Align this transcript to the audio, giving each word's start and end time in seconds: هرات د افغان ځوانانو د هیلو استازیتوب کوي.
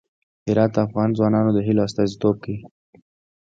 هرات 0.47 0.71
د 0.75 0.77
افغان 0.85 1.09
ځوانانو 1.17 1.51
د 1.53 1.59
هیلو 1.67 1.85
استازیتوب 1.87 2.35
کوي. 2.43 2.59